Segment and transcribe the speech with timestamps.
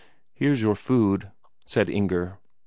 [0.33, 1.29] "Here's your food,"
[1.67, 2.39] said Inger.